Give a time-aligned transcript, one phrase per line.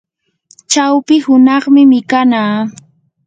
[0.71, 2.55] chawpi hunaqmi mikanaa.